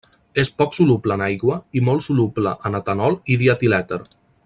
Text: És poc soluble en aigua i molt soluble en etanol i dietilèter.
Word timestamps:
És 0.43 0.49
poc 0.61 0.71
soluble 0.77 1.17
en 1.19 1.23
aigua 1.25 1.57
i 1.81 1.83
molt 1.91 2.07
soluble 2.07 2.57
en 2.71 2.79
etanol 2.83 3.19
i 3.35 3.39
dietilèter. 3.43 4.05